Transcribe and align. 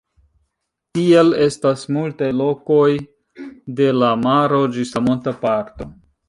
Tiel, 0.97 1.27
estas 1.47 1.83
multaj 1.97 2.29
lokoj 2.37 2.87
de 3.81 3.91
la 3.99 4.11
maro 4.25 4.63
ĝis 4.79 4.97
la 4.97 5.05
monta 5.11 5.37
parto. 5.45 5.89